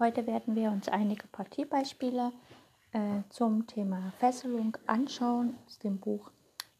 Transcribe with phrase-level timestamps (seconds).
[0.00, 2.32] Heute werden wir uns einige Partiebeispiele
[2.90, 6.32] äh, zum Thema Fesselung anschauen aus dem Buch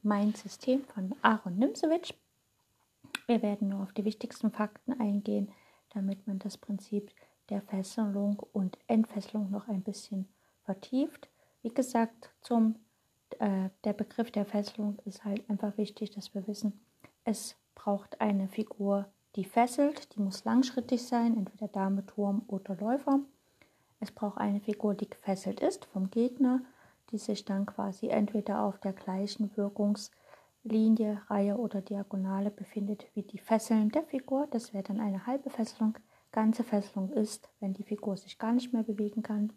[0.02, 2.12] Mein System von Aaron Nimsewitsch.
[3.28, 5.52] Wir werden nur auf die wichtigsten Fakten eingehen,
[5.90, 7.12] damit man das Prinzip
[7.50, 10.28] der Fesselung und Entfesselung noch ein bisschen
[10.64, 11.28] vertieft.
[11.62, 12.80] Wie gesagt, zum
[13.38, 16.80] äh, der Begriff der Fesselung ist halt einfach wichtig, dass wir wissen,
[17.22, 19.06] es braucht eine Figur,
[19.36, 23.20] die fesselt, die muss langschrittig sein, entweder Dame, Turm oder Läufer.
[24.00, 26.60] Es braucht eine Figur, die gefesselt ist vom Gegner,
[27.10, 33.38] die sich dann quasi entweder auf der gleichen Wirkungslinie, Reihe oder Diagonale befindet wie die
[33.38, 34.46] Fesseln der Figur.
[34.50, 35.96] Das wäre dann eine halbe Fesselung.
[36.32, 39.52] Ganze Fesselung ist, wenn die Figur sich gar nicht mehr bewegen kann.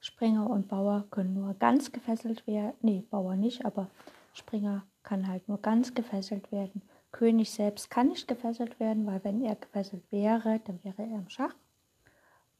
[0.00, 2.74] Springer und Bauer können nur ganz gefesselt werden.
[2.82, 3.88] Nee, Bauer nicht, aber
[4.34, 6.82] Springer kann halt nur ganz gefesselt werden.
[7.14, 11.28] König selbst kann nicht gefesselt werden, weil wenn er gefesselt wäre, dann wäre er im
[11.28, 11.54] Schach.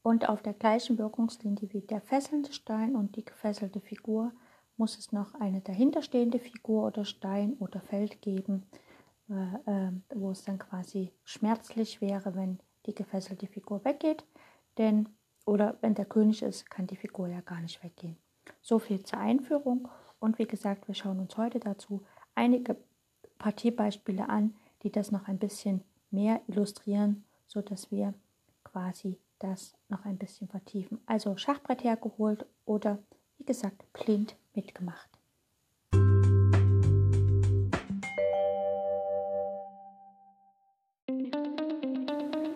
[0.03, 4.33] Und auf der gleichen Wirkungslinie wie der fesselnde Stein und die gefesselte Figur
[4.77, 8.67] muss es noch eine dahinterstehende Figur oder Stein oder Feld geben,
[9.29, 14.25] äh, äh, wo es dann quasi schmerzlich wäre, wenn die gefesselte Figur weggeht.
[14.79, 15.09] Denn,
[15.47, 18.17] oder wenn der König ist, kann die Figur ja gar nicht weggehen.
[18.63, 19.89] So viel zur Einführung.
[20.21, 22.05] Und wie gesagt, wir schauen uns heute dazu
[22.37, 22.77] einige
[23.39, 28.15] Partiebeispiele an, die das noch ein bisschen mehr illustrieren, sodass wir
[28.63, 30.99] quasi das noch ein bisschen vertiefen.
[31.07, 32.99] Also Schachbrett hergeholt oder
[33.39, 35.09] wie gesagt blind mitgemacht.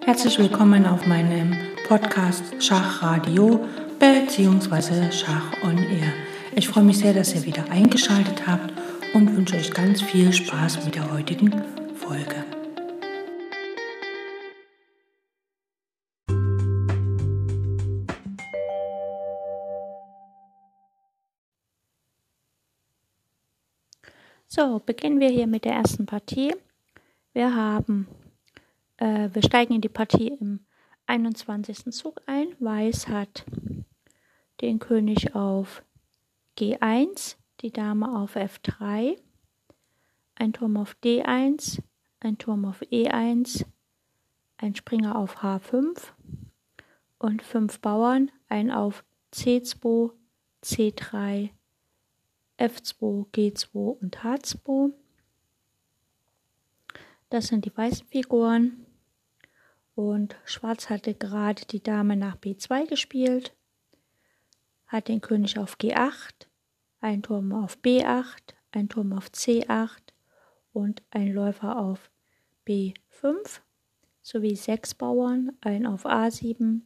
[0.05, 1.55] Herzlich willkommen auf meinem
[1.87, 3.61] Podcast Schachradio
[3.99, 5.13] bzw.
[5.13, 6.13] Schach on Air.
[6.55, 8.78] Ich freue mich sehr, dass ihr wieder eingeschaltet habt
[9.15, 11.53] und wünsche euch ganz viel Spaß mit der heutigen
[11.95, 12.45] Folge.
[24.47, 26.55] So, beginnen wir hier mit der ersten Partie.
[27.33, 28.09] Wir haben,
[28.97, 30.61] äh, wir steigen in die Partie im
[31.07, 31.93] 21.
[31.93, 32.49] Zug ein.
[32.59, 33.45] Weiß hat
[34.61, 35.83] den König auf
[36.59, 39.19] G1, die Dame auf F3,
[40.37, 41.83] ein Turm auf D1,
[42.21, 43.65] ein Turm auf E1,
[44.57, 45.99] ein Springer auf H5
[47.19, 50.13] und fünf Bauern, ein auf C2,
[50.63, 51.51] C3,
[52.59, 54.93] F2, G2 und H2.
[57.31, 58.85] Das sind die weißen Figuren.
[59.95, 63.53] Und Schwarz hatte gerade die Dame nach B2 gespielt,
[64.87, 66.48] hat den König auf G8,
[67.01, 69.99] ein Turm auf B8, ein Turm auf C8
[70.73, 72.11] und ein Läufer auf
[72.67, 73.61] B5
[74.23, 76.83] sowie sechs Bauern, ein auf A7,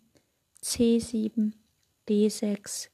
[0.62, 1.52] C7,
[2.08, 2.88] D6,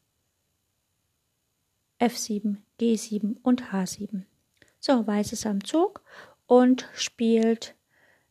[2.00, 4.22] F7, G7 und H7.
[4.80, 6.02] So, Weiß ist am Zug
[6.46, 7.74] und spielt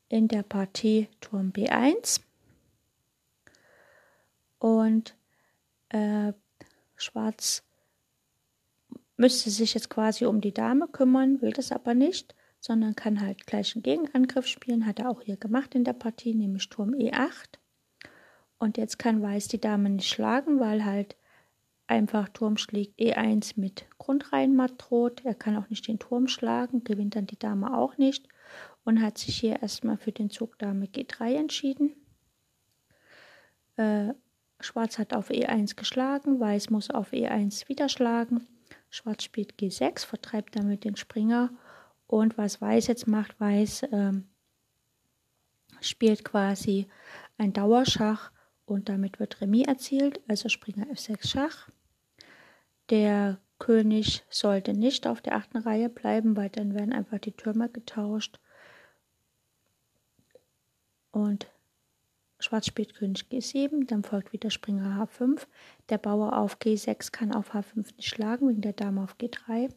[0.10, 2.22] in der Partie Turm B1
[4.60, 5.16] und
[5.90, 6.34] äh,
[6.96, 7.67] Schwarz
[9.18, 13.46] müsste sich jetzt quasi um die Dame kümmern, will das aber nicht, sondern kann halt
[13.46, 17.60] gleich einen Gegenangriff spielen, hat er auch hier gemacht in der Partie, nämlich Turm E8.
[18.60, 21.16] Und jetzt kann Weiß die Dame nicht schlagen, weil halt
[21.86, 25.24] einfach Turm schlägt E1 mit Grundreihenmatt droht.
[25.24, 28.28] Er kann auch nicht den Turm schlagen, gewinnt dann die Dame auch nicht
[28.84, 31.96] und hat sich hier erstmal für den Zug Dame G3 entschieden.
[33.76, 34.14] Äh,
[34.60, 38.48] Schwarz hat auf E1 geschlagen, Weiß muss auf E1 wieder schlagen.
[38.98, 41.52] Schwarz spielt G6, vertreibt damit den Springer.
[42.08, 44.28] Und was Weiß jetzt macht, Weiß ähm,
[45.82, 46.88] spielt quasi
[47.38, 48.32] ein Dauerschach
[48.66, 51.70] und damit wird Remis erzielt, also Springer F6 Schach.
[52.90, 57.70] Der König sollte nicht auf der achten Reihe bleiben, weil dann werden einfach die Türme
[57.70, 58.40] getauscht.
[61.12, 61.48] Und
[62.40, 65.48] Schwarz spielt König G7, dann folgt wieder Springer H5.
[65.90, 69.72] Der Bauer auf G6 kann auf H5 nicht schlagen, wegen der Dame auf G3.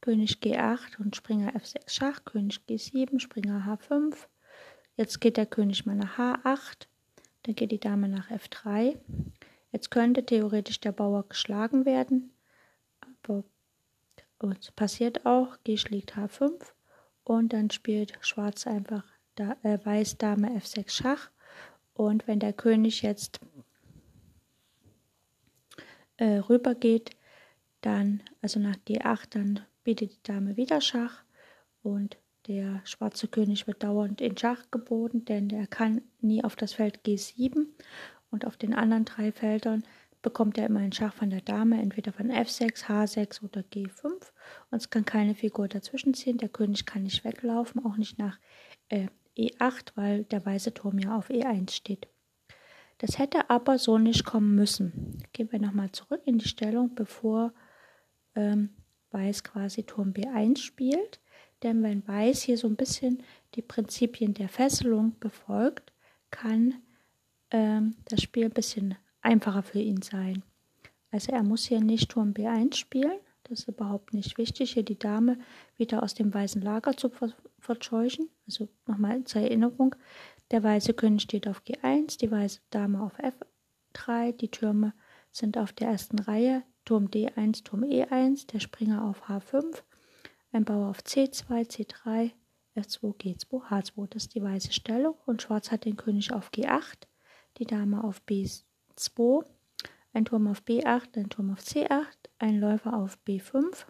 [0.00, 4.14] König G8 und Springer F6 Schach, König G7, Springer H5.
[4.96, 6.86] Jetzt geht der König mal nach H8,
[7.42, 8.96] dann geht die Dame nach F3.
[9.72, 12.32] Jetzt könnte theoretisch der Bauer geschlagen werden,
[13.18, 13.44] aber
[14.58, 16.52] es passiert auch, G schlägt H5
[17.24, 19.04] und dann spielt Schwarz einfach
[19.34, 21.30] da, äh, Weiß Dame F6 Schach
[22.00, 23.40] und wenn der König jetzt
[26.16, 27.10] äh, rüber geht,
[27.82, 31.22] dann, also nach G8, dann bietet die Dame wieder Schach
[31.82, 32.16] und
[32.46, 37.00] der schwarze König wird dauernd in Schach geboten, denn er kann nie auf das Feld
[37.04, 37.66] G7
[38.30, 39.84] und auf den anderen drei Feldern
[40.22, 44.06] bekommt er immer einen Schach von der Dame, entweder von F6, H6 oder G5.
[44.70, 46.36] Und es kann keine Figur dazwischen ziehen.
[46.36, 48.38] Der König kann nicht weglaufen, auch nicht nach
[48.88, 49.08] äh,
[49.48, 52.08] E8, weil der weiße Turm ja auf E1 steht.
[52.98, 55.22] Das hätte aber so nicht kommen müssen.
[55.32, 57.52] Gehen wir nochmal zurück in die Stellung, bevor
[58.34, 58.70] ähm,
[59.10, 61.20] Weiß quasi Turm B1 spielt.
[61.62, 63.22] Denn wenn Weiß hier so ein bisschen
[63.54, 65.92] die Prinzipien der Fesselung befolgt,
[66.30, 66.74] kann
[67.50, 70.42] ähm, das Spiel ein bisschen einfacher für ihn sein.
[71.10, 74.98] Also er muss hier nicht Turm B1 spielen, das ist überhaupt nicht wichtig, hier die
[74.98, 75.38] Dame
[75.76, 77.10] wieder aus dem weißen Lager zu
[77.60, 78.28] verscheuchen.
[78.46, 79.94] Also nochmal zur Erinnerung,
[80.50, 84.92] der weiße König steht auf G1, die weiße Dame auf F3, die Türme
[85.30, 89.82] sind auf der ersten Reihe, Turm D1, Turm E1, der Springer auf H5,
[90.52, 92.32] ein Bauer auf C2, C3,
[92.76, 97.06] F2, G2, H2, das ist die weiße Stellung und Schwarz hat den König auf G8,
[97.58, 99.44] die Dame auf B2,
[100.12, 102.06] ein Turm auf B8, ein Turm auf C8,
[102.38, 103.84] ein Läufer auf B5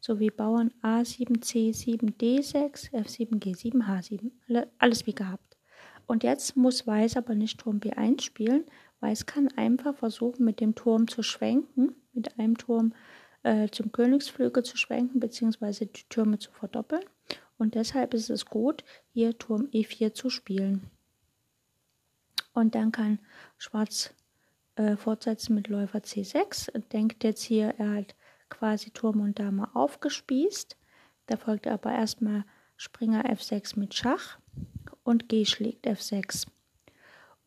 [0.00, 4.66] sowie Bauern A7, C7, D6, F7, G7, H7.
[4.78, 5.56] Alles wie gehabt.
[6.06, 8.64] Und jetzt muss Weiß aber nicht Turm B1 spielen.
[9.00, 12.94] Weiß kann einfach versuchen, mit dem Turm zu schwenken, mit einem Turm
[13.42, 17.04] äh, zum Königsflügel zu schwenken, beziehungsweise die Türme zu verdoppeln.
[17.58, 20.90] Und deshalb ist es gut, hier Turm E4 zu spielen.
[22.52, 23.18] Und dann kann
[23.58, 24.14] Schwarz
[24.76, 26.70] äh, fortsetzen mit Läufer C6.
[26.90, 28.14] Denkt jetzt hier, er hat
[28.48, 30.76] quasi Turm und Dame aufgespießt.
[31.26, 32.44] Da folgt aber erstmal
[32.76, 34.38] Springer F6 mit Schach
[35.02, 36.46] und G schlägt F6.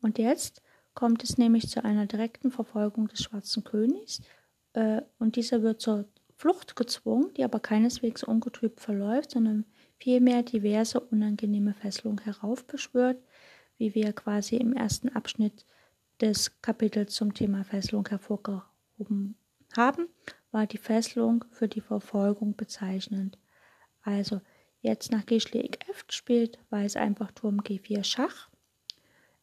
[0.02, 0.62] Und jetzt
[0.94, 4.20] kommt es nämlich zu einer direkten Verfolgung des schwarzen Königs
[4.72, 6.06] äh, und dieser wird zur
[6.36, 9.66] Flucht gezwungen, die aber keineswegs ungetrübt verläuft, sondern
[9.98, 13.22] vielmehr diverse unangenehme Fesselungen heraufbeschwört,
[13.76, 15.66] wie wir quasi im ersten Abschnitt
[16.20, 19.36] des Kapitels zum Thema Fesselung hervorgehoben
[19.76, 20.08] haben,
[20.52, 23.38] war die Fesselung für die Verfolgung bezeichnend.
[24.02, 24.40] Also
[24.82, 28.50] jetzt nach G schlägt F spielt Weiß einfach Turm G4 Schach,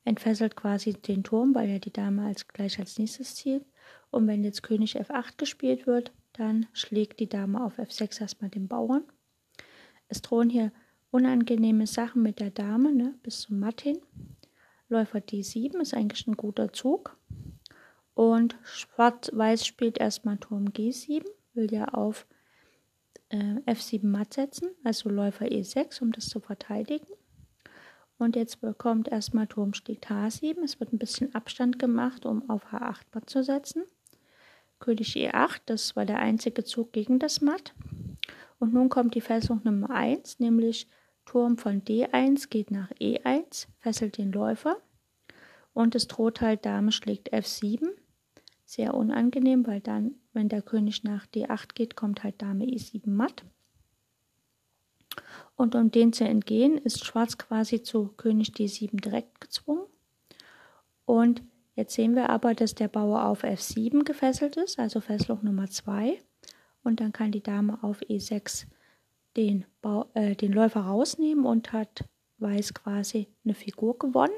[0.04, 3.66] entfesselt quasi den Turm, weil er die Dame als gleich als nächstes zielt.
[4.10, 8.68] Und wenn jetzt König F8 gespielt wird, dann schlägt die Dame auf F6 erstmal den
[8.68, 9.04] Bauern.
[10.08, 10.72] Es drohen hier
[11.12, 14.00] unangenehme Sachen mit der Dame ne, bis zum Matt hin.
[14.88, 17.17] Läufer D7 ist eigentlich ein guter Zug.
[18.18, 21.24] Und Schwarz-Weiß spielt erstmal Turm G7,
[21.54, 22.26] will ja auf
[23.30, 27.06] äh, F7 matt setzen, also Läufer E6, um das zu verteidigen.
[28.18, 30.64] Und jetzt bekommt erstmal Turm schlägt H7.
[30.64, 33.84] Es wird ein bisschen Abstand gemacht, um auf H8 matt zu setzen.
[34.80, 37.76] König E8, das war der einzige Zug gegen das Matt.
[38.58, 40.88] Und nun kommt die Fesselung Nummer 1, nämlich
[41.28, 44.78] Turm von D1 geht nach E1, fesselt den Läufer
[45.76, 47.90] und es droht halt Dame schlägt F7.
[48.68, 53.46] Sehr unangenehm, weil dann, wenn der König nach D8 geht, kommt halt Dame E7 matt.
[55.56, 59.86] Und um den zu entgehen, ist Schwarz quasi zu König D7 direkt gezwungen.
[61.06, 61.42] Und
[61.76, 66.20] jetzt sehen wir aber, dass der Bauer auf F7 gefesselt ist, also Fesselung Nummer 2.
[66.84, 68.66] Und dann kann die Dame auf E6
[69.38, 72.04] den, Bau, äh, den Läufer rausnehmen und hat
[72.40, 74.36] Weiß quasi eine Figur gewonnen,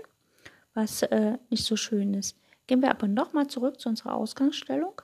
[0.75, 2.38] was äh, nicht so schön ist.
[2.69, 5.01] Gehen wir aber nochmal zurück zu unserer Ausgangsstellung,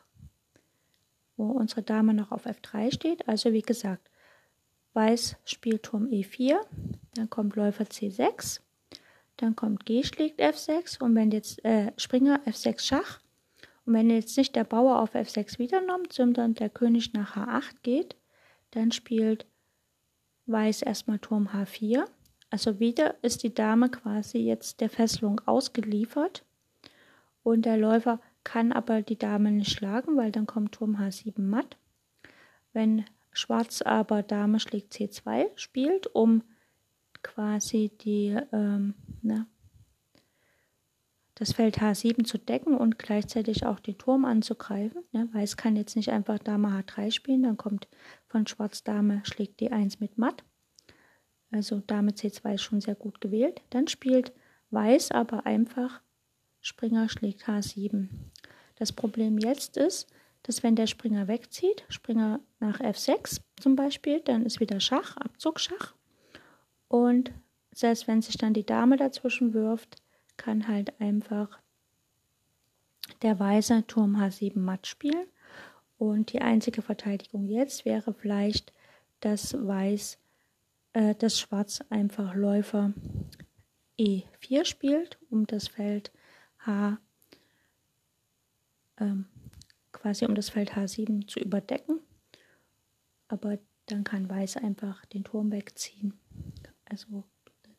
[1.35, 3.27] wo unsere Dame noch auf F3 steht.
[3.27, 4.11] Also wie gesagt,
[4.93, 6.59] Weiß spielt Turm E4,
[7.15, 8.59] dann kommt Läufer C6,
[9.37, 13.19] dann kommt G schlägt F6 und wenn jetzt äh, Springer F6 Schach
[13.87, 17.77] und wenn jetzt nicht der Bauer auf F6 wieder nimmt, sondern der König nach H8
[17.81, 18.15] geht,
[18.69, 19.47] dann spielt
[20.45, 22.05] Weiß erstmal Turm H4.
[22.51, 26.45] Also wieder ist die Dame quasi jetzt der Fesselung ausgeliefert.
[27.45, 31.77] Und der Läufer kann aber die Dame nicht schlagen, weil dann kommt Turm H7 matt.
[32.73, 36.41] Wenn Schwarz aber Dame schlägt C2 spielt, um
[37.21, 39.45] quasi die, ähm, na,
[41.35, 45.03] das Feld H7 zu decken und gleichzeitig auch den Turm anzugreifen.
[45.11, 45.29] Ne?
[45.31, 47.87] Weiß kann jetzt nicht einfach Dame H3 spielen, dann kommt
[48.25, 50.43] von Schwarz Dame schlägt D1 mit Matt.
[51.51, 53.61] Also Dame C2 ist schon sehr gut gewählt.
[53.69, 54.33] Dann spielt
[54.71, 56.01] Weiß aber einfach
[56.65, 58.07] Springer schlägt H7.
[58.77, 60.09] Das Problem jetzt ist,
[60.41, 65.93] dass wenn der Springer wegzieht, Springer nach F6 zum Beispiel, dann ist wieder Schach, Abzugschach.
[66.87, 67.31] Und
[67.71, 70.01] selbst wenn sich dann die Dame dazwischen wirft,
[70.37, 71.59] kann halt einfach
[73.21, 75.27] der Weiße Turm H7 matt spielen.
[75.99, 78.73] Und die einzige Verteidigung jetzt wäre vielleicht,
[79.19, 80.17] dass Weiß
[80.93, 82.91] äh, dass Schwarz einfach Läufer
[83.99, 86.11] E4 spielt, um das Feld
[86.65, 86.97] H
[88.97, 89.25] ähm,
[89.91, 91.99] quasi um das Feld H7 zu überdecken.
[93.27, 93.57] Aber
[93.87, 96.13] dann kann Weiß einfach den Turm wegziehen.
[96.85, 97.23] Also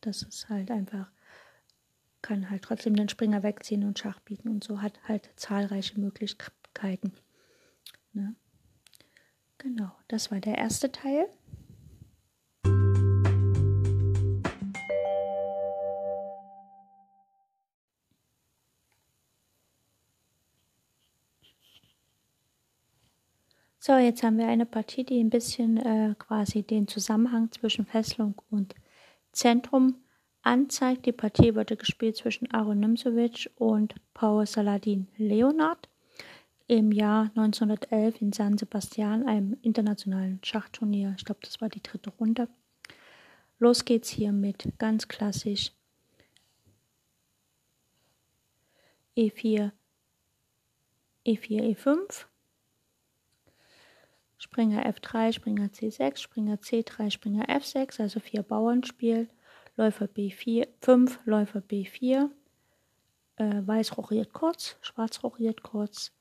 [0.01, 1.11] das ist halt einfach,
[2.23, 7.13] kann halt trotzdem den Springer wegziehen und Schach bieten und so hat halt zahlreiche Möglichkeiten.
[8.13, 8.35] Ne?
[9.59, 11.29] Genau, das war der erste Teil.
[23.87, 28.35] So, jetzt haben wir eine Partie, die ein bisschen äh, quasi den Zusammenhang zwischen Fesselung
[28.51, 28.75] und
[29.31, 30.03] Zentrum
[30.43, 31.07] anzeigt.
[31.07, 35.89] Die Partie wurde gespielt zwischen Aaron Nimzowitsch und Paul Saladin Leonard
[36.67, 41.15] im Jahr 1911 in San Sebastian, einem internationalen Schachturnier.
[41.17, 42.49] Ich glaube, das war die dritte Runde.
[43.61, 45.71] Los geht's hier mit ganz klassisch
[49.17, 49.71] E4,
[51.25, 52.27] E4, E5.
[54.39, 59.29] Springer F3, Springer C6, Springer C3, Springer F6, also vier Bauernspiel,
[59.77, 62.31] Läufer B4, 5, Läufer B4,
[63.37, 66.13] äh, Weiß rochiert kurz, Schwarz rochiert kurz,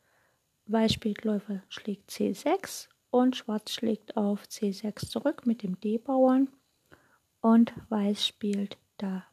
[0.68, 6.50] Weiß spielt Läufer schlägt C6 und Schwarz schlägt auf C6 zurück mit dem D-Bauern.
[7.40, 9.26] Und Weiß spielt da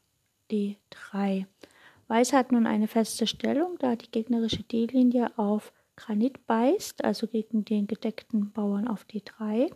[0.50, 1.46] D3.
[2.08, 7.64] Weiß hat nun eine feste Stellung, da die gegnerische D-Linie auf Granit beißt, also gegen
[7.64, 9.75] den gedeckten Bauern auf D3.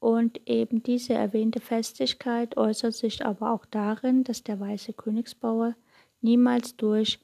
[0.00, 5.74] Und eben diese erwähnte Festigkeit äußert sich aber auch darin, dass der weiße Königsbauer
[6.20, 7.20] niemals durch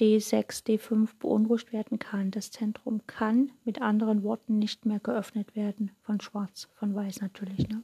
[0.00, 2.30] D6, D5 beunruhigt werden kann.
[2.30, 7.68] Das Zentrum kann mit anderen Worten nicht mehr geöffnet werden von Schwarz, von Weiß natürlich.
[7.68, 7.82] Ne?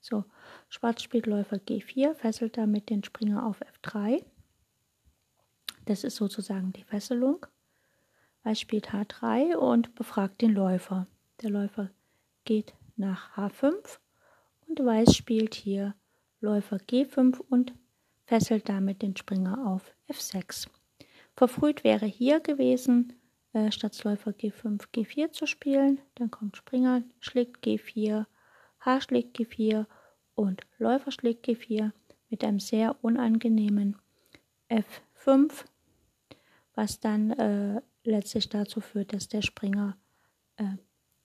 [0.00, 0.24] So,
[0.68, 4.22] Schwarz spielt Läufer G4, fesselt damit den Springer auf F3.
[5.86, 7.46] Das ist sozusagen die Fesselung.
[8.46, 11.08] Weiß spielt H3 und befragt den Läufer.
[11.42, 11.90] Der Läufer
[12.44, 13.98] geht nach H5
[14.68, 15.96] und Weiß spielt hier
[16.40, 17.74] Läufer G5 und
[18.24, 20.68] fesselt damit den Springer auf F6.
[21.34, 23.14] Verfrüht wäre hier gewesen,
[23.52, 25.98] äh, statt Läufer G5 G4 zu spielen.
[26.14, 28.26] Dann kommt Springer, schlägt G4,
[28.78, 29.86] H schlägt G4
[30.36, 31.90] und Läufer schlägt G4
[32.30, 33.96] mit einem sehr unangenehmen
[34.70, 35.64] F5,
[36.76, 39.96] was dann äh, letztlich dazu führt, dass der Springer
[40.56, 40.76] äh,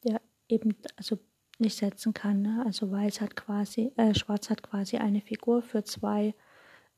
[0.04, 1.20] ja, eben also
[1.60, 2.42] nicht setzen kann.
[2.42, 2.64] Ne?
[2.66, 6.34] Also Weiß hat quasi, äh, Schwarz hat quasi eine Figur für zwei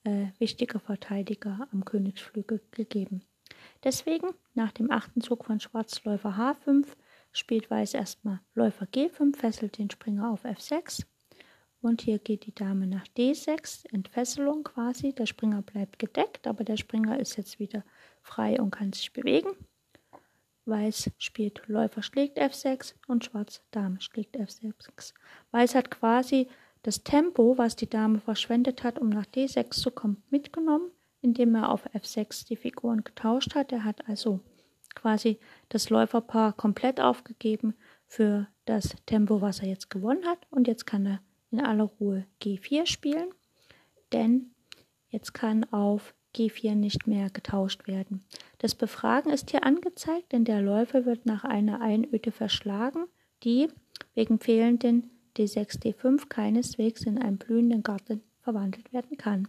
[0.04, 3.24] äh, wichtige Verteidiger am Königsflügel gegeben.
[3.84, 6.88] Deswegen, nach dem achten Zug von Schwarz Läufer H5,
[7.32, 11.06] spielt Weiß erstmal Läufer G5, fesselt den Springer auf F6.
[11.82, 15.14] Und hier geht die Dame nach D6, Entfesselung quasi.
[15.14, 17.84] Der Springer bleibt gedeckt, aber der Springer ist jetzt wieder
[18.22, 19.50] frei und kann sich bewegen.
[20.66, 25.14] Weiß spielt Läufer schlägt F6 und Schwarz Dame schlägt F6.
[25.52, 26.48] Weiß hat quasi
[26.84, 30.92] das Tempo, was die Dame verschwendet hat, um nach D6 zu kommen, mitgenommen,
[31.22, 33.72] indem er auf F6 die Figuren getauscht hat.
[33.72, 34.40] Er hat also
[34.96, 35.40] quasi
[35.70, 37.74] das Läuferpaar komplett aufgegeben
[38.06, 40.40] für das Tempo, was er jetzt gewonnen hat.
[40.50, 43.30] Und jetzt kann er in aller Ruhe G4 spielen,
[44.12, 44.54] denn
[45.10, 48.24] jetzt kann auf G4 nicht mehr getauscht werden.
[48.58, 53.06] Das Befragen ist hier angezeigt, denn der Läufer wird nach einer Einöde verschlagen,
[53.44, 53.68] die
[54.16, 59.48] wegen fehlenden D6, D5 keineswegs in einen blühenden Garten verwandelt werden kann.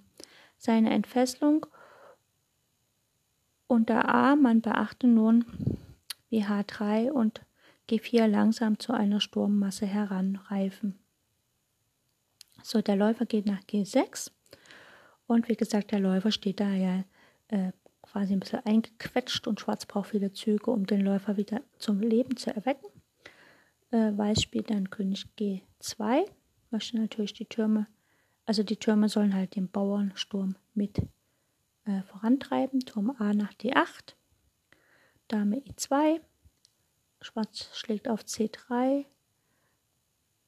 [0.56, 1.66] Seine Entfesselung
[3.66, 5.44] unter A, man beachte nun,
[6.30, 7.42] wie H3 und
[7.88, 10.98] G4 langsam zu einer Sturmmasse heranreifen.
[12.62, 14.30] So, der Läufer geht nach G6
[15.26, 17.04] und wie gesagt, der Läufer steht da ja
[17.48, 22.00] äh, quasi ein bisschen eingequetscht und Schwarz braucht viele Züge, um den Läufer wieder zum
[22.00, 22.86] Leben zu erwecken.
[23.90, 26.24] Äh, Weiß spielt dann König G2,
[26.70, 27.86] möchte natürlich die Türme,
[28.44, 30.98] also die Türme sollen halt den Bauernsturm mit
[31.86, 32.80] äh, vorantreiben.
[32.80, 34.14] Turm A nach D8,
[35.28, 36.20] Dame E2,
[37.22, 39.06] Schwarz schlägt auf C3,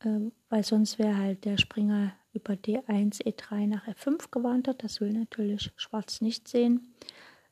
[0.01, 0.09] äh,
[0.51, 4.85] weil sonst wäre halt der Springer über D1, E3 nach F5 gewandert.
[4.85, 6.95] Das will natürlich Schwarz nicht sehen.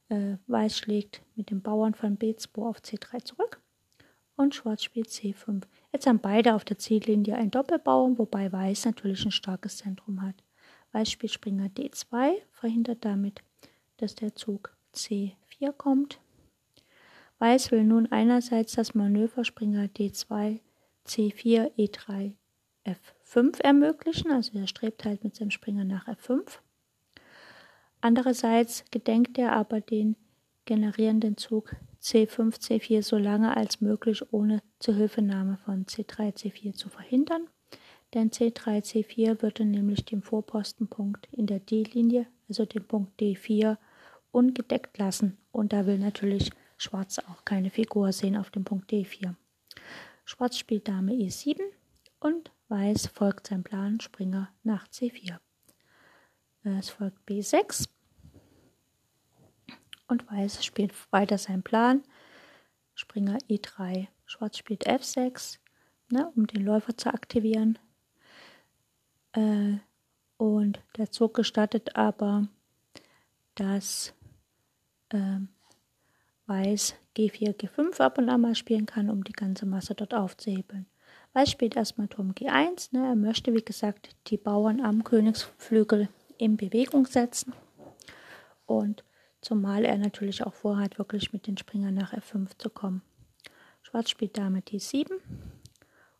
[0.09, 3.61] Äh, Weiß schlägt mit dem Bauern von B2 auf C3 zurück
[4.37, 5.63] und Schwarz spielt C5.
[5.93, 10.37] Jetzt haben beide auf der Ziellinie ein Doppelbauern, wobei Weiß natürlich ein starkes Zentrum hat.
[10.93, 13.43] Weiß spielt Springer D2, verhindert damit,
[13.97, 16.21] dass der Zug C4 kommt.
[17.39, 20.61] Weiß will nun einerseits das Manöver Springer D2,
[21.07, 22.35] C4, E3,
[22.87, 24.31] F5 F5 ermöglichen.
[24.31, 26.59] Also er strebt halt mit seinem Springer nach F5.
[28.01, 30.17] Andererseits gedenkt er aber den
[30.67, 37.49] generierenden Zug C5, C4 so lange als möglich ohne Zuhilfenahme von C3, C4 zu verhindern.
[38.13, 43.77] Denn C3, C4 würde nämlich den Vorpostenpunkt in der D-Linie, also den Punkt D4,
[44.31, 45.39] ungedeckt lassen.
[45.51, 49.35] Und da will natürlich Schwarz auch keine Figur sehen auf dem Punkt D4.
[50.25, 51.61] Schwarz spielt Dame E7
[52.21, 55.39] und Weiß folgt seinem Plan Springer nach C4.
[56.65, 57.89] Es folgt B6
[60.09, 62.03] und Weiß spielt weiter seinen Plan.
[62.97, 64.09] Springer E3.
[64.27, 65.61] Schwarz spielt F6,
[66.11, 67.79] ne, um den Läufer zu aktivieren.
[69.35, 69.75] Äh,
[70.37, 72.49] und der Zug gestattet aber,
[73.55, 74.15] dass
[75.11, 75.39] äh,
[76.47, 80.87] Weiß G4, G5 ab und an mal spielen kann, um die ganze Masse dort aufzuhebeln.
[81.35, 82.91] Weiß spielt erstmal Turm G1.
[82.93, 87.53] Ne, er möchte, wie gesagt, die Bauern am Königsflügel in Bewegung setzen.
[88.67, 89.05] Und
[89.41, 93.03] zumal er natürlich auch vorhat, wirklich mit den Springern nach F5 zu kommen.
[93.83, 95.11] Schwarz spielt Dame D7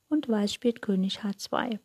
[0.09, 1.79] und Weiß spielt König H2.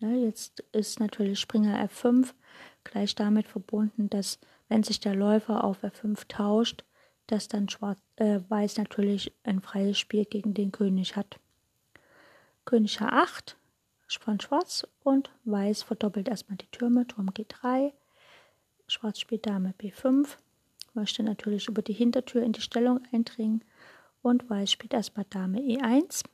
[0.00, 2.34] Ja, jetzt ist natürlich Springer F5
[2.82, 6.84] gleich damit verbunden, dass wenn sich der Läufer auf F5 tauscht,
[7.28, 11.38] dass dann Schwarz, äh, Weiß natürlich ein freies Spiel gegen den König hat.
[12.64, 13.56] König H8
[14.20, 17.92] von Schwarz und Weiß verdoppelt erstmal die Türme, Turm G3,
[18.86, 20.36] Schwarz spielt Dame B5
[20.94, 23.64] möchte natürlich über die Hintertür in die Stellung eindringen
[24.20, 26.24] und Weiß spielt erstmal Dame E1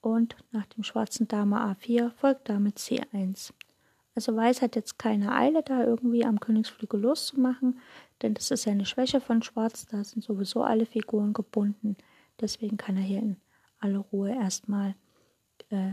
[0.00, 3.52] und nach dem schwarzen Dame A4 folgt Dame C1.
[4.14, 7.80] Also Weiß hat jetzt keine Eile, da irgendwie am Königsflügel loszumachen,
[8.22, 11.96] denn das ist ja eine Schwäche von Schwarz, da sind sowieso alle Figuren gebunden.
[12.40, 13.36] Deswegen kann er hier in
[13.78, 14.94] aller Ruhe erstmal
[15.70, 15.92] äh,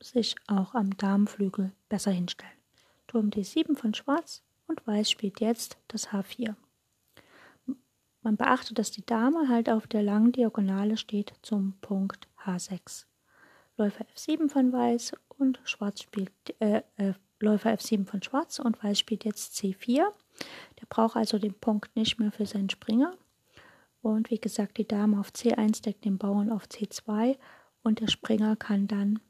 [0.00, 2.52] sich auch am Damenflügel besser hinstellen.
[3.06, 6.54] Turm D7 von Schwarz und Weiß spielt jetzt das H4.
[8.22, 13.06] Man beachtet, dass die Dame halt auf der langen Diagonale steht zum Punkt H6.
[13.76, 18.98] Läufer F7 von Weiß und Schwarz spielt äh, äh, Läufer F7 von Schwarz und Weiß
[18.98, 20.04] spielt jetzt C4.
[20.80, 23.14] Der braucht also den Punkt nicht mehr für seinen Springer.
[24.02, 27.36] Und wie gesagt, die Dame auf C1 deckt den Bauern auf C2
[27.86, 29.20] und der Springer kann dann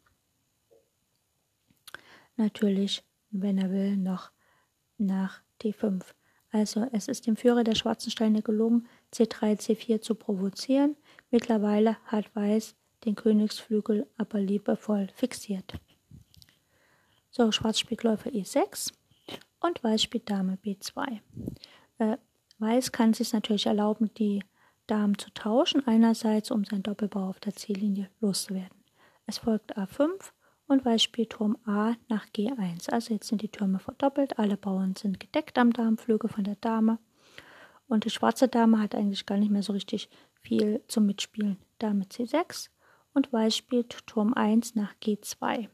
[2.37, 4.31] natürlich, wenn er will, noch
[4.97, 6.03] nach D5.
[6.53, 10.97] Also es ist dem Führer der schwarzen Steine gelungen, C3, C4 zu provozieren.
[11.31, 15.75] Mittlerweile hat Weiß den Königsflügel aber liebevoll fixiert.
[17.31, 18.95] So, Schwarz spielt Läufer E6
[19.61, 21.21] und Weiß spielt Dame B2.
[21.99, 22.17] Äh,
[22.59, 24.43] Weiß kann sich natürlich erlauben, die
[24.87, 28.77] Damen zu tauschen, einerseits um sein Doppelbau auf der Ziellinie loszuwerden.
[29.27, 30.09] Es folgt A5
[30.69, 32.91] und Weiß spielt Turm A nach G1.
[32.91, 36.99] Also jetzt sind die Türme verdoppelt, alle Bauern sind gedeckt am Darmflügel von der Dame.
[37.89, 40.09] Und die schwarze Dame hat eigentlich gar nicht mehr so richtig
[40.43, 41.59] viel zum Mitspielen.
[41.79, 42.69] Dame C6
[43.15, 45.69] und Weiß spielt Turm 1 nach G2.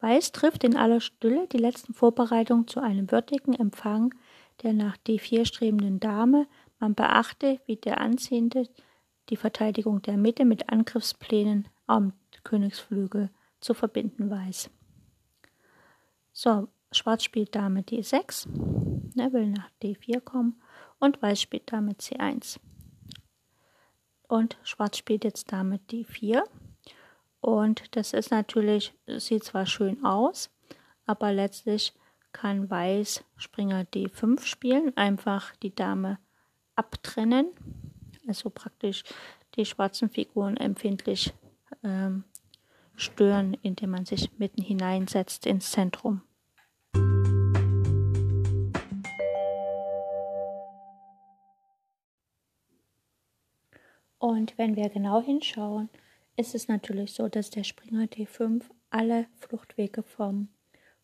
[0.00, 4.14] Weiß trifft in aller Stille die letzten Vorbereitungen zu einem würdigen Empfang
[4.62, 6.46] der nach D4 strebenden Dame.
[6.78, 8.68] Man beachte, wie der Anziehende
[9.28, 12.12] die Verteidigung der Mitte mit Angriffsplänen am
[12.44, 14.70] Königsflügel zu verbinden weiß.
[16.32, 18.48] So, Schwarz spielt Dame D6,
[19.18, 20.60] er will nach D4 kommen
[20.98, 22.58] und Weiß spielt Dame C1.
[24.28, 26.42] Und Schwarz spielt jetzt Dame D4
[27.40, 30.50] und das ist natürlich, sieht zwar schön aus,
[31.06, 31.92] aber letztlich
[32.32, 36.18] kann Weiß Springer D5 spielen, einfach die Dame
[36.78, 37.48] abtrennen,
[38.26, 39.02] also praktisch
[39.56, 41.34] die schwarzen Figuren empfindlich
[41.82, 42.24] ähm,
[42.96, 46.22] stören, indem man sich mitten hineinsetzt ins Zentrum.
[54.18, 55.88] Und wenn wir genau hinschauen,
[56.36, 60.48] ist es natürlich so, dass der Springer D5 alle Fluchtwege vom,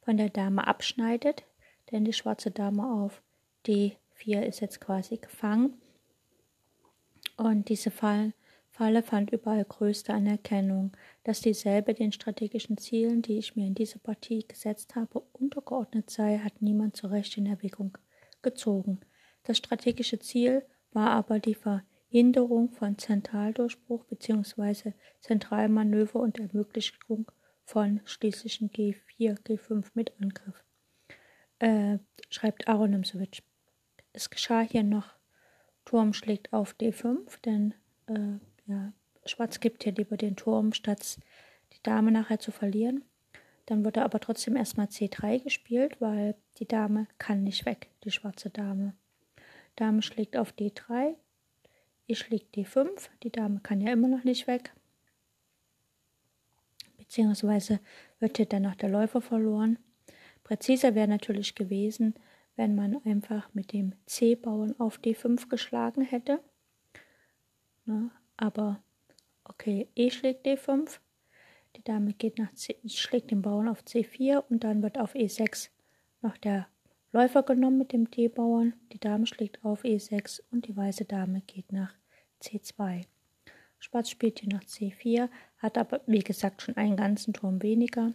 [0.03, 1.45] von der Dame abschneidet,
[1.91, 3.23] denn die schwarze Dame auf
[4.25, 5.75] D4 ist jetzt quasi gefangen.
[7.37, 8.35] Und diese Fallen
[8.75, 10.91] Falle fand überall größte Anerkennung,
[11.23, 16.39] dass dieselbe den strategischen Zielen, die ich mir in dieser Partie gesetzt habe, untergeordnet sei,
[16.39, 17.97] hat niemand zu Recht in Erwägung
[18.43, 18.99] gezogen.
[19.45, 24.95] Das strategische Ziel war aber die Verhinderung von Zentraldurchbruch bzw.
[25.21, 27.31] Zentralmanöver und Ermöglichung
[27.65, 30.65] von schließlichen G4, G5 mit Angriff,
[31.61, 33.41] äh, schreibt Aronimsewitsch.
[34.15, 35.11] Es geschah hier noch
[35.85, 37.75] Turm schlägt auf D5, denn
[38.07, 38.93] äh, ja,
[39.27, 41.19] Schwarz gibt hier lieber den Turm, statt
[41.73, 43.05] die Dame nachher zu verlieren.
[43.67, 48.51] Dann wird aber trotzdem erstmal C3 gespielt, weil die Dame kann nicht weg, die schwarze
[48.51, 48.95] Dame.
[49.75, 51.17] Dame schlägt auf D3,
[52.07, 54.73] ich schlägt D5, die Dame kann ja immer noch nicht weg.
[56.99, 57.81] Beziehungsweise
[58.21, 59.79] wird hier dann noch der Läufer verloren.
[60.45, 62.15] Präziser wäre natürlich gewesen,
[62.57, 66.41] wenn man einfach mit dem C-Bauern auf D5 geschlagen hätte.
[67.85, 68.83] Na, aber
[69.45, 70.99] okay, E schlägt D5,
[71.77, 75.71] die Dame geht nach C, schlägt den Bauern auf C4 und dann wird auf E6
[76.23, 76.67] noch der
[77.13, 78.75] Läufer genommen mit dem D-Bauern.
[78.93, 81.95] Die Dame schlägt auf E6 und die weiße Dame geht nach
[82.43, 83.03] C2.
[83.79, 88.13] Schwarz spielt hier nach C4, hat aber wie gesagt schon einen ganzen Turm weniger.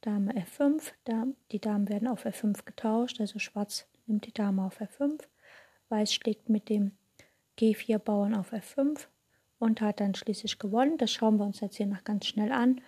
[0.00, 0.92] Dame F5,
[1.52, 5.20] die Damen werden auf F5 getauscht, also Schwarz nimmt die Dame auf F5,
[5.88, 6.92] Weiß schlägt mit dem
[7.58, 9.06] G4 Bauern auf F5
[9.58, 10.98] und hat dann schließlich gewonnen.
[10.98, 12.80] Das schauen wir uns jetzt hier noch ganz schnell an,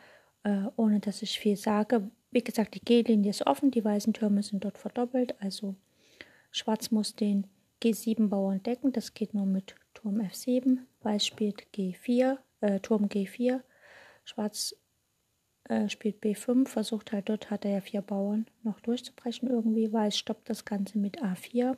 [0.45, 2.11] äh, ohne dass ich viel sage.
[2.31, 5.75] Wie gesagt, die G-Linie ist offen, die weißen Türme sind dort verdoppelt, also
[6.51, 7.47] Schwarz muss den
[7.83, 13.61] G7 Bauern decken, das geht nur mit Turm F7, Weiß spielt G4, äh, Turm G4,
[14.25, 14.75] Schwarz
[15.65, 19.93] äh, spielt B5, versucht halt dort, hat er ja vier Bauern noch durchzubrechen irgendwie.
[19.93, 21.77] Weiß stoppt das Ganze mit A4.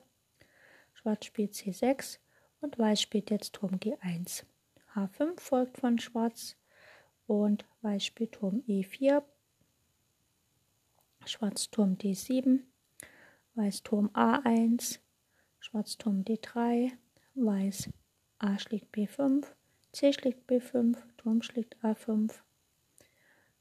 [0.94, 2.18] Schwarz spielt C6
[2.60, 4.44] und Weiß spielt jetzt Turm G1.
[4.94, 6.56] H5 folgt von Schwarz
[7.26, 9.22] und Weiß spielt Turm E4.
[11.26, 12.60] Schwarz Turm D7,
[13.54, 14.98] Weiß Turm A1,
[15.58, 16.92] Schwarz Turm D3,
[17.34, 17.90] Weiß
[18.38, 19.46] A schlägt B5,
[19.92, 22.30] C schlägt B5, Turm schlägt A5,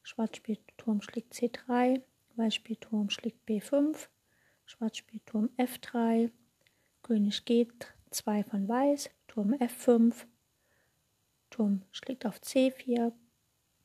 [0.04, 2.02] Schwarz spielt Turm schlägt C3,
[2.36, 4.08] Weiß spielt Turm schlägt B5,
[4.66, 6.30] Schwarz spielt Turm F3,
[7.02, 10.26] König G2 von Weiß, Turm F5,
[11.50, 13.12] Turm schlägt auf C4.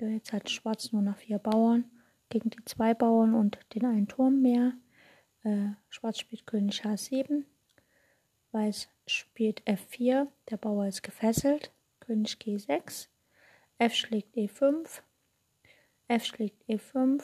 [0.00, 1.84] Jetzt hat Schwarz nur noch vier Bauern
[2.28, 4.72] gegen die zwei Bauern und den einen Turm mehr.
[5.42, 7.44] Äh, Schwarz spielt König H7.
[8.52, 10.28] Weiß spielt F4.
[10.50, 11.72] Der Bauer ist gefesselt.
[12.00, 13.08] König G6.
[13.78, 15.02] F schlägt E5.
[16.08, 17.22] F schlägt E5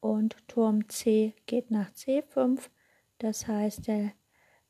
[0.00, 2.70] und Turm C geht nach C5.
[3.18, 4.12] Das heißt, der,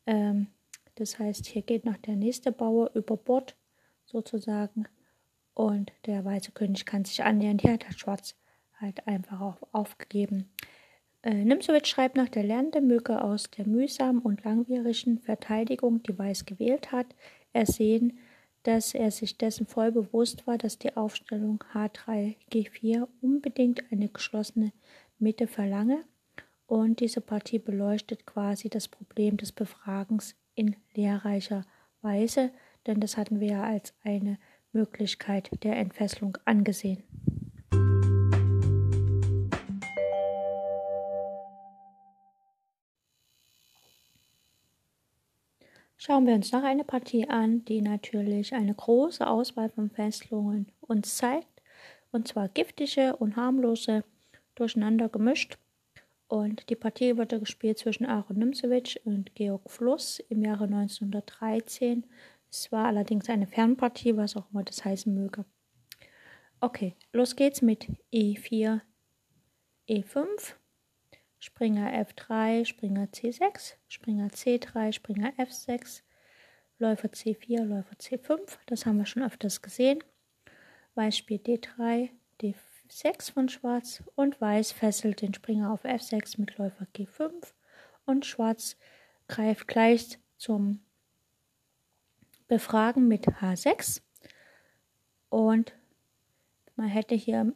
[0.07, 0.49] ähm,
[0.97, 3.57] das heißt, hier geht noch der nächste Bauer über Bord
[4.05, 4.87] sozusagen
[5.55, 7.59] und der weiße König kann sich annähern.
[7.59, 8.35] Hier hat Schwarz
[8.81, 10.51] halt einfach auch aufgegeben.
[11.23, 16.45] Äh, Nimzowitsch schreibt nach der lernende möge aus der mühsamen und langwierigen Verteidigung, die Weiß
[16.45, 17.07] gewählt hat,
[17.53, 18.19] ersehen,
[18.63, 24.73] dass er sich dessen voll bewusst war, dass die Aufstellung H3 G4 unbedingt eine geschlossene
[25.19, 26.05] Mitte verlange
[26.67, 31.67] und diese Partie beleuchtet quasi das Problem des Befragens in lehrreicher
[32.01, 32.51] Weise,
[32.87, 34.39] denn das hatten wir ja als eine
[34.73, 37.03] Möglichkeit der Entfesselung angesehen.
[46.05, 51.17] Schauen wir uns noch eine Partie an, die natürlich eine große Auswahl von Fesselungen uns
[51.17, 51.63] zeigt,
[52.11, 54.03] und zwar giftige und harmlose
[54.57, 55.59] durcheinander gemischt.
[56.27, 62.05] Und die Partie wurde gespielt zwischen Aaron Nimzewitsch und Georg Fluss im Jahre 1913.
[62.51, 65.45] Es war allerdings eine Fernpartie, was auch immer das heißen möge.
[66.61, 68.81] Okay, los geht's mit E4,
[69.89, 70.57] E5.
[71.43, 76.03] Springer F3, Springer C6, Springer C3, Springer F6,
[76.79, 78.59] Läufer C4, Läufer C5.
[78.67, 80.05] Das haben wir schon öfters gesehen.
[80.95, 86.87] Weiß spielt D3, D6 von Schwarz und Weiß fesselt den Springer auf F6 mit Läufer
[86.95, 87.33] G5
[88.07, 88.77] und Schwarz
[89.27, 90.79] greift gleich zum
[92.47, 94.01] Befragen mit H6
[95.29, 95.75] und
[96.77, 97.53] man hätte hier,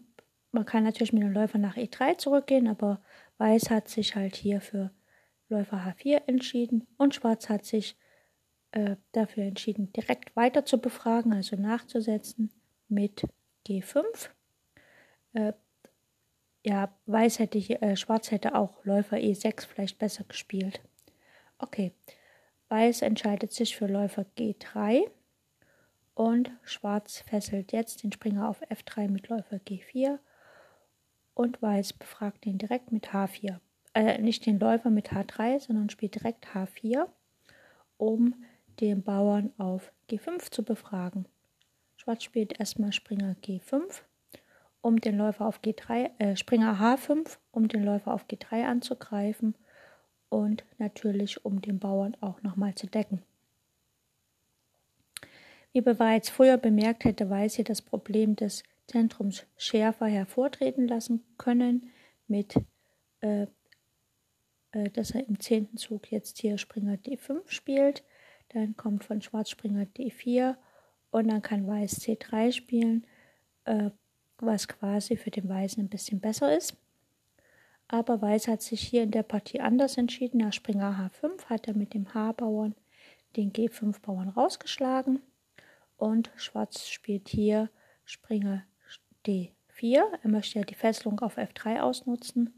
[0.56, 3.02] man kann natürlich mit dem Läufer nach E3 zurückgehen, aber
[3.36, 4.90] Weiß hat sich halt hier für
[5.50, 7.98] Läufer H4 entschieden und Schwarz hat sich
[8.72, 12.50] äh, dafür entschieden, direkt weiter zu befragen, also nachzusetzen
[12.88, 13.28] mit
[13.68, 14.30] G5.
[15.34, 15.52] Äh,
[16.64, 20.80] ja, Weiß hätte hier, äh, Schwarz hätte auch Läufer E6 vielleicht besser gespielt.
[21.58, 21.92] Okay,
[22.70, 25.02] Weiß entscheidet sich für Läufer G3
[26.14, 30.18] und Schwarz fesselt jetzt den Springer auf F3 mit Läufer G4
[31.36, 33.60] und Weiß befragt ihn direkt mit H4.
[33.94, 37.06] Äh, nicht den Läufer mit H3, sondern spielt direkt H4,
[37.98, 38.34] um
[38.80, 41.26] den Bauern auf G5 zu befragen.
[41.98, 44.02] Schwarz spielt erstmal Springer G5,
[44.80, 49.54] um den Läufer auf G3, äh, Springer H5, um den Läufer auf G3 anzugreifen
[50.30, 53.22] und natürlich um den Bauern auch nochmal zu decken.
[55.72, 61.90] Wie bereits früher bemerkt, hätte Weiß hier das Problem des Zentrums schärfer hervortreten lassen können,
[62.28, 62.54] mit,
[63.20, 63.46] äh,
[64.72, 68.04] äh, dass er im zehnten Zug jetzt hier Springer D5 spielt.
[68.50, 70.56] Dann kommt von Schwarz Springer D4
[71.10, 73.06] und dann kann Weiß C3 spielen,
[73.64, 73.90] äh,
[74.38, 76.76] was quasi für den Weißen ein bisschen besser ist.
[77.88, 80.38] Aber Weiß hat sich hier in der Partie anders entschieden.
[80.38, 82.74] Nach Springer H5 hat er mit dem H-Bauern
[83.36, 85.20] den G5-Bauern rausgeschlagen
[85.96, 87.70] und Schwarz spielt hier
[88.04, 88.64] Springer
[89.26, 90.04] D4.
[90.22, 92.54] Er möchte ja die Fesselung auf F3 ausnutzen.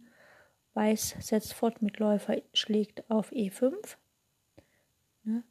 [0.75, 3.97] Weiß setzt fort mit Läufer, schlägt auf E5.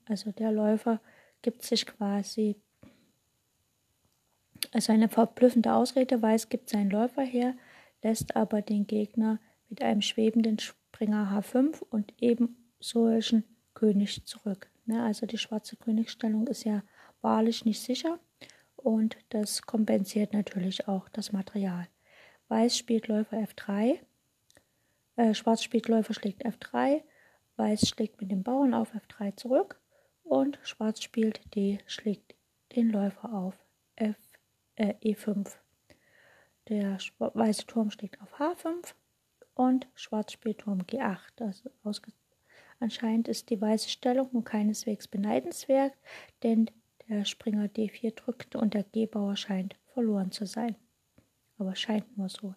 [0.05, 1.01] Also der Läufer
[1.41, 2.55] gibt sich quasi,
[4.71, 6.21] also eine verblüffende Ausrede.
[6.21, 7.55] Weiß gibt seinen Läufer her,
[8.01, 14.69] lässt aber den Gegner mit einem schwebenden Springer H5 und eben solchen König zurück.
[14.89, 16.83] Also die schwarze Königsstellung ist ja
[17.21, 18.19] wahrlich nicht sicher
[18.87, 21.89] und das kompensiert natürlich auch das Material.
[22.47, 23.99] Weiß spielt Läufer F3,
[25.17, 27.03] äh, Schwarz spielt Läufer schlägt F3,
[27.57, 29.81] Weiß schlägt mit dem Bauern auf F3 zurück
[30.23, 32.35] und Schwarz spielt D, schlägt
[32.77, 33.55] den Läufer auf
[33.97, 34.15] F,
[34.75, 35.57] äh, E5.
[36.69, 38.93] Der weiße Turm schlägt auf H5
[39.53, 41.41] und Schwarz spielt Turm G8.
[41.41, 41.69] Also
[42.79, 45.91] Anscheinend ist die weiße Stellung nun keineswegs beneidenswert,
[46.43, 46.71] denn
[47.09, 50.75] der Springer D4 drückt und der G-Bauer scheint verloren zu sein.
[51.57, 52.53] Aber scheint nur so.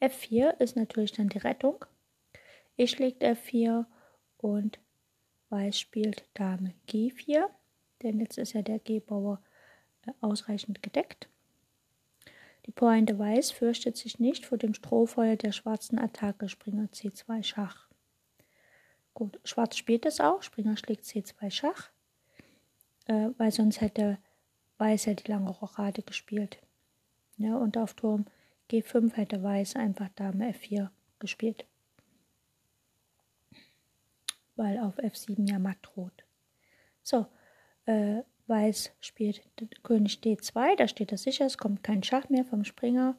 [0.00, 1.84] F4 ist natürlich dann die Rettung.
[2.76, 3.86] E schlägt F4
[4.38, 4.78] und
[5.48, 7.44] Weiß spielt Dame G4,
[8.02, 9.42] denn jetzt ist ja der G-Bauer
[10.06, 11.28] äh, ausreichend gedeckt.
[12.66, 17.88] Die Pointe Weiß fürchtet sich nicht vor dem Strohfeuer der schwarzen Attacke Springer C2 Schach.
[19.14, 21.90] Gut, Schwarz spielt es auch, Springer schlägt C2 Schach
[23.06, 24.18] äh, weil sonst hätte
[24.78, 26.58] Weiß ja die lange Rochade gespielt.
[27.36, 28.26] Ja, und auf Turm
[28.70, 31.66] G5 hätte Weiß einfach Dame F4 gespielt.
[34.56, 36.24] Weil auf F7 ja matt droht.
[37.02, 37.26] So,
[37.86, 39.42] äh, Weiß spielt
[39.82, 43.16] König D2, da steht er sicher, es kommt kein Schach mehr vom Springer.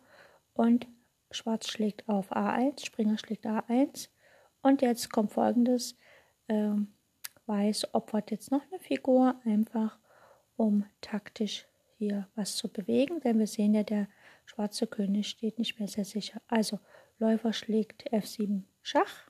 [0.54, 0.88] Und
[1.32, 4.10] Schwarz schlägt auf A1, Springer schlägt A1.
[4.62, 5.98] Und jetzt kommt folgendes.
[6.48, 6.94] Ähm,
[7.46, 9.98] Weiß opfert jetzt noch eine Figur, einfach
[10.56, 11.66] um taktisch
[11.98, 14.08] hier was zu bewegen, denn wir sehen ja, der
[14.46, 16.42] schwarze König steht nicht mehr sehr sicher.
[16.48, 16.80] Also
[17.20, 19.30] Läufer schlägt F7 Schach.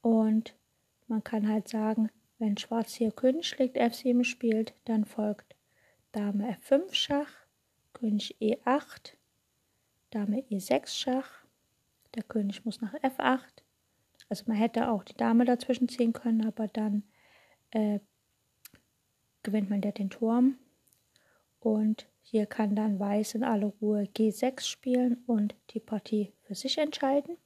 [0.00, 0.54] Und
[1.06, 5.56] man kann halt sagen, wenn Schwarz hier König schlägt F7 spielt, dann folgt
[6.12, 7.30] Dame F5 Schach,
[7.92, 9.14] König E8,
[10.10, 11.44] Dame E6 Schach,
[12.14, 13.63] der König muss nach F8,
[14.28, 17.04] also man hätte auch die Dame dazwischen ziehen können, aber dann
[17.70, 18.00] äh,
[19.42, 20.58] gewinnt man ja den Turm.
[21.60, 26.78] Und hier kann dann Weiß in aller Ruhe G6 spielen und die Partie für sich
[26.78, 27.36] entscheiden.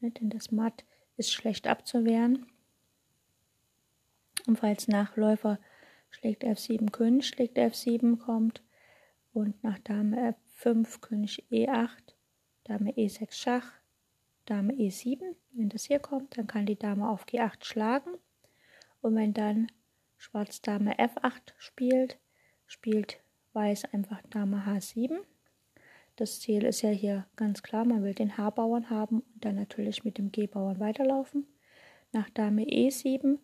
[0.00, 0.84] Ne, denn das Matt
[1.16, 2.46] ist schlecht abzuwehren.
[4.46, 5.58] Und falls Nachläufer
[6.10, 8.62] schlägt F7 König, schlägt F7 kommt
[9.32, 12.14] und nach Dame F5 König E8,
[12.64, 13.72] Dame E6 Schach,
[14.44, 15.20] Dame E7.
[15.52, 18.10] Wenn das hier kommt, dann kann die Dame auf G8 schlagen.
[19.00, 19.70] Und wenn dann
[20.16, 22.18] Schwarz Dame F8 spielt,
[22.66, 23.18] spielt
[23.52, 25.18] Weiß einfach Dame H7.
[26.16, 30.04] Das Ziel ist ja hier ganz klar, man will den H-Bauern haben und dann natürlich
[30.04, 31.46] mit dem G-Bauern weiterlaufen.
[32.12, 33.38] Nach Dame E7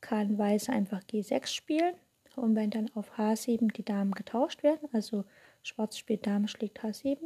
[0.00, 1.94] kann Weiß einfach G6 spielen
[2.36, 5.24] und wenn dann auf H7 die Damen getauscht werden, also
[5.62, 7.18] Schwarz spielt Dame schlägt H7,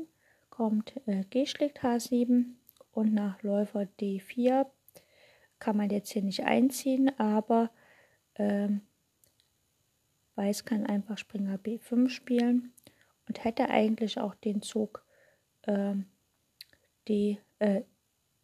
[0.48, 2.54] kommt äh, G schlägt H7
[2.98, 4.66] und nach Läufer D4
[5.60, 7.70] kann man jetzt hier nicht einziehen, aber
[8.34, 8.80] ähm,
[10.34, 12.72] Weiß kann einfach Springer B5 spielen
[13.28, 15.04] und hätte eigentlich auch den Zug
[15.68, 16.06] ähm,
[17.06, 17.82] D, äh,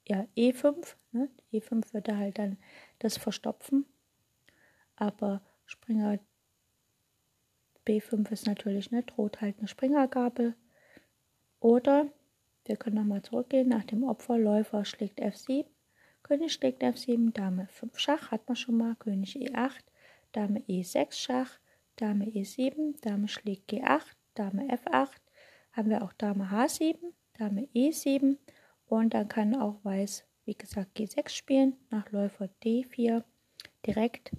[0.07, 0.95] ja, E5.
[1.11, 1.29] Ne?
[1.53, 2.57] E5 würde halt dann
[3.01, 3.85] das verstopfen,
[4.95, 6.21] aber Springer
[7.89, 10.55] B5 ist natürlich, ne, droht halt eine Springergabel.
[11.59, 12.07] Oder
[12.65, 13.69] wir können nochmal zurückgehen.
[13.69, 15.67] Nach dem Opfer Läufer schlägt F7,
[16.23, 19.83] König schlägt F7, Dame 5 Schach, hat man schon mal, König E8,
[20.33, 21.59] Dame E6 Schach,
[21.97, 25.11] Dame E7, Dame schlägt G8, Dame F8,
[25.73, 26.97] haben wir auch Dame H7,
[27.39, 28.39] Dame E7
[28.87, 33.23] und dann kann auch Weiß, wie gesagt, G6 spielen, nach Läufer D4
[33.87, 34.33] direkt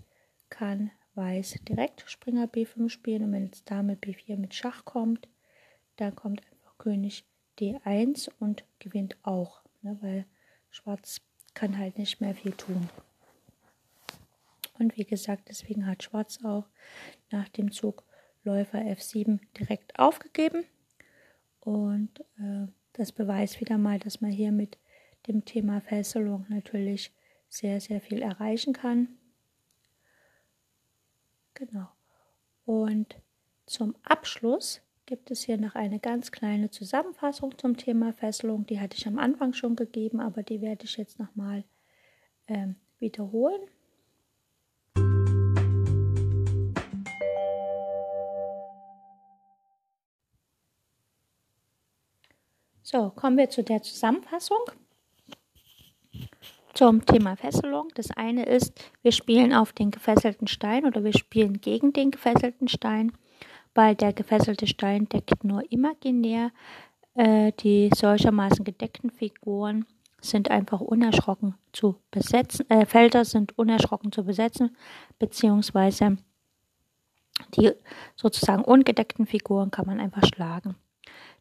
[0.49, 3.23] kann Weiß direkt Springer B5 spielen.
[3.23, 5.29] Und wenn jetzt Dame B4 mit Schach kommt,
[5.95, 7.25] dann kommt einfach König
[7.59, 10.25] D1 und gewinnt auch, ne, weil
[10.69, 11.21] Schwarz
[11.53, 12.89] kann halt nicht mehr viel tun.
[14.77, 16.65] Und wie gesagt, deswegen hat Schwarz auch
[17.31, 18.03] nach dem Zug
[18.43, 20.65] Läufer F7 direkt aufgegeben.
[21.61, 24.77] Und äh, das beweist wieder mal, dass man hier mit
[25.27, 27.11] dem Thema Fesselung natürlich
[27.49, 29.07] sehr, sehr viel erreichen kann.
[31.55, 31.87] Genau.
[32.65, 33.15] Und
[33.65, 38.65] zum Abschluss gibt es hier noch eine ganz kleine Zusammenfassung zum Thema Fesselung.
[38.65, 41.63] Die hatte ich am Anfang schon gegeben, aber die werde ich jetzt nochmal
[42.47, 43.61] ähm, wiederholen.
[52.81, 54.59] So, kommen wir zu der Zusammenfassung
[56.73, 57.89] zum Thema Fesselung.
[57.95, 62.67] Das eine ist, wir spielen auf den gefesselten Stein oder wir spielen gegen den gefesselten
[62.67, 63.11] Stein,
[63.75, 66.51] weil der gefesselte Stein deckt nur imaginär.
[67.13, 69.85] Äh, die solchermaßen gedeckten Figuren
[70.21, 74.75] sind einfach unerschrocken zu besetzen, äh, Felder sind unerschrocken zu besetzen,
[75.19, 76.17] beziehungsweise
[77.55, 77.71] die
[78.15, 80.75] sozusagen ungedeckten Figuren kann man einfach schlagen.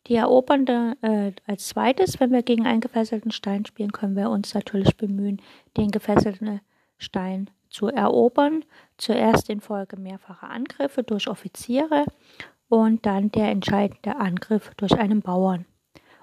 [0.06, 4.52] Die erobernde äh, als zweites, wenn wir gegen einen gefesselten Stein spielen, können wir uns
[4.52, 5.40] natürlich bemühen,
[5.76, 6.60] den gefesselten
[6.98, 8.64] Stein zu erobern.
[8.96, 12.06] Zuerst in Folge mehrfacher Angriffe durch Offiziere
[12.68, 15.66] und dann der entscheidende Angriff durch einen Bauern.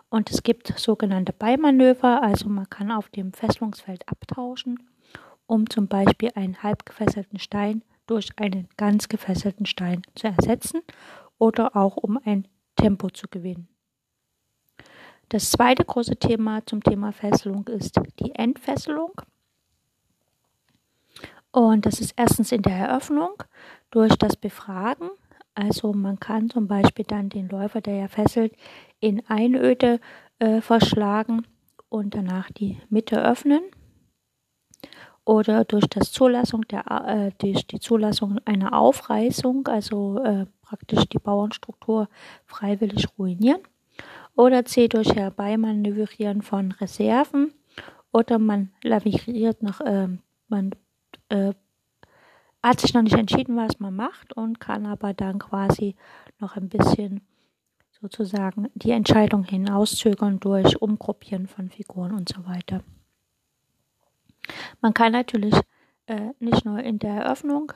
[0.10, 4.80] Und es gibt sogenannte Beimanöver, also man kann auf dem Fesselungsfeld abtauschen,
[5.46, 10.82] um zum Beispiel einen halb gefesselten Stein durch einen ganz gefesselten Stein zu ersetzen
[11.38, 13.68] oder auch um ein Tempo zu gewinnen.
[15.30, 19.14] Das zweite große Thema zum Thema Fesselung ist die Entfesselung.
[21.52, 23.44] Und das ist erstens in der Eröffnung
[23.90, 25.10] durch das Befragen.
[25.54, 28.54] Also man kann zum Beispiel dann den Läufer, der ja fesselt,
[29.00, 30.00] in Einöde
[30.40, 31.46] äh, verschlagen
[31.90, 33.62] und danach die Mitte öffnen.
[35.26, 41.20] Oder durch das Zulassung der äh, durch die Zulassung einer Aufreißung, also äh, praktisch die
[41.20, 42.08] Bauernstruktur
[42.46, 43.62] freiwillig ruinieren
[44.36, 47.54] oder C durch Herbeimanövrieren von Reserven
[48.12, 50.08] oder man laviriert noch, äh,
[50.48, 50.72] man
[51.32, 51.54] äh,
[52.63, 55.96] hat sich noch nicht entschieden, was man macht und kann aber dann quasi
[56.39, 57.22] noch ein bisschen
[58.00, 62.84] sozusagen die Entscheidung hinauszögern durch Umgruppieren von Figuren und so weiter.
[64.82, 65.56] Man kann natürlich
[66.08, 67.74] äh, nicht nur in der Eröffnung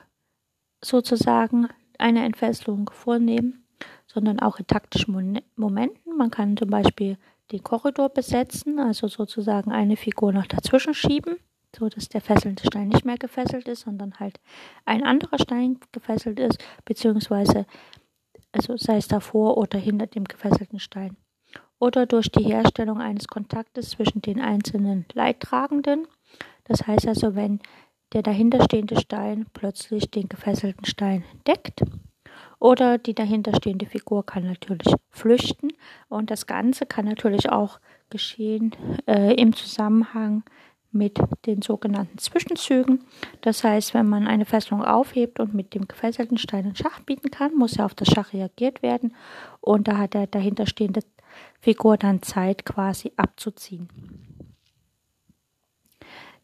[0.80, 3.64] sozusagen eine Entfesselung vornehmen,
[4.06, 6.16] sondern auch in taktischen Momenten.
[6.16, 7.18] Man kann zum Beispiel
[7.52, 11.36] den Korridor besetzen, also sozusagen eine Figur noch dazwischen schieben,
[11.78, 14.40] so dass der fesselnde Stein nicht mehr gefesselt ist, sondern halt
[14.84, 17.66] ein anderer Stein gefesselt ist, beziehungsweise
[18.52, 21.16] also sei es davor oder hinter dem gefesselten Stein.
[21.78, 26.06] Oder durch die Herstellung eines Kontaktes zwischen den einzelnen Leidtragenden.
[26.64, 27.60] Das heißt also, wenn
[28.14, 31.82] der dahinterstehende Stein plötzlich den gefesselten Stein deckt,
[32.58, 35.72] oder die dahinterstehende Figur kann natürlich flüchten
[36.08, 38.72] und das Ganze kann natürlich auch geschehen
[39.06, 40.44] äh, im Zusammenhang mit
[40.92, 43.04] den sogenannten Zwischenzügen.
[43.42, 47.30] Das heißt, wenn man eine Fesselung aufhebt und mit dem gefesselten Stein einen Schach bieten
[47.30, 49.14] kann, muss ja auf das Schach reagiert werden
[49.60, 51.00] und da hat der dahinterstehende
[51.60, 53.88] Figur dann Zeit quasi abzuziehen.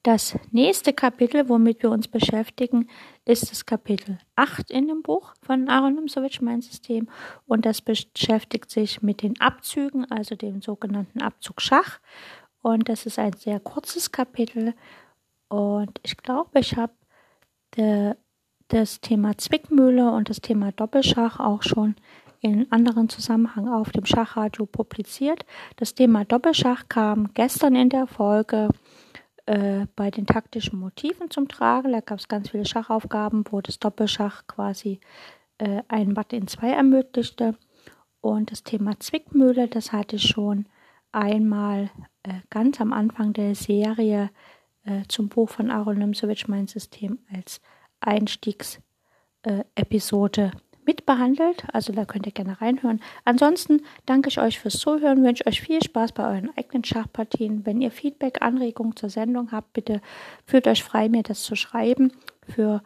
[0.04, 2.88] Das nächste Kapitel, womit wir uns beschäftigen,
[3.24, 7.08] ist das Kapitel 8 in dem Buch von Aaron Nimsowitsch, mein System.
[7.46, 12.00] Und das beschäftigt sich mit den Abzügen, also dem sogenannten Abzug Schach.
[12.62, 14.74] Und das ist ein sehr kurzes Kapitel.
[15.48, 16.94] Und ich glaube, ich habe
[18.68, 21.96] das Thema Zwickmühle und das Thema Doppelschach auch schon
[22.40, 25.46] in anderen Zusammenhang auf dem Schachradio publiziert.
[25.76, 28.68] Das Thema Doppelschach kam gestern in der Folge
[29.46, 31.92] äh, bei den taktischen Motiven zum Tragen.
[31.92, 35.00] Da gab es ganz viele Schachaufgaben, wo das Doppelschach quasi
[35.58, 37.56] äh, ein Watt in zwei ermöglichte.
[38.20, 40.66] Und das Thema Zwickmühle, das hatte ich schon
[41.12, 41.90] einmal
[42.22, 44.30] äh, ganz am Anfang der Serie
[44.84, 47.60] äh, zum Buch von Aaron Nimsowitsch, mein System, als
[48.00, 50.52] Einstiegsepisode
[50.84, 51.64] mitbehandelt.
[51.72, 53.00] Also da könnt ihr gerne reinhören.
[53.24, 57.64] Ansonsten danke ich euch fürs Zuhören, wünsche euch viel Spaß bei euren eigenen Schachpartien.
[57.66, 60.00] Wenn ihr Feedback, Anregungen zur Sendung habt, bitte
[60.44, 62.12] fühlt euch frei, mir das zu schreiben.
[62.48, 62.82] Für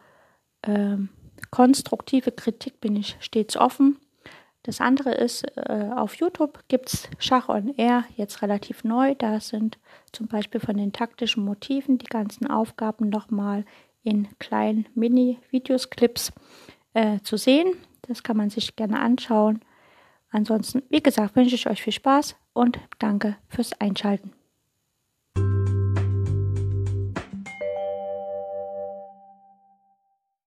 [0.63, 1.09] ähm,
[1.49, 3.97] konstruktive Kritik bin ich stets offen.
[4.67, 9.15] Das andere ist, äh, auf YouTube gibt es Schach on Air, jetzt relativ neu.
[9.15, 9.79] Da sind
[10.11, 13.63] zum Beispiel von den taktischen Motiven die ganzen Aufgaben nochmal
[14.03, 16.33] in kleinen Mini-Videos, Clips
[16.93, 17.71] äh, zu sehen.
[18.01, 19.61] Das kann man sich gerne anschauen.
[20.31, 24.36] Ansonsten, wie gesagt, wünsche ich euch viel Spaß und danke fürs Einschalten.